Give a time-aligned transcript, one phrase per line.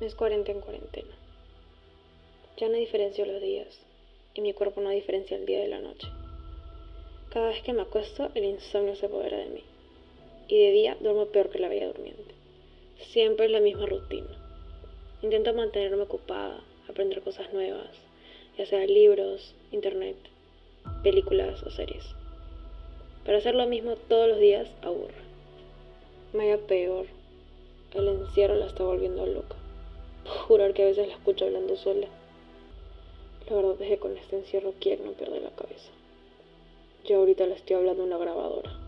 [0.00, 1.14] Es 40 en cuarentena.
[2.56, 3.78] Ya no diferencio los días
[4.32, 6.08] y mi cuerpo no diferencia el día de la noche.
[7.28, 9.62] Cada vez que me acuesto, el insomnio se apodera de mí.
[10.48, 12.34] Y de día duermo peor que la bella durmiente.
[13.10, 14.30] Siempre es la misma rutina.
[15.20, 17.90] Intento mantenerme ocupada, aprender cosas nuevas,
[18.56, 20.16] ya sea libros, internet,
[21.02, 22.06] películas o series.
[23.26, 25.12] Pero hacer lo mismo todos los días aburre.
[26.32, 27.04] Me Vaya peor.
[27.92, 29.59] El encierro la está volviendo loca.
[30.46, 32.06] Jurar que a veces la escucho hablando sola.
[33.48, 35.90] La verdad es que con este encierro quiero no perder la cabeza.
[37.04, 38.79] Yo ahorita le estoy hablando a una grabadora.